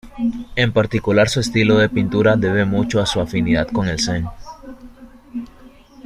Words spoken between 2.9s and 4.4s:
a su afinidad con el Zen.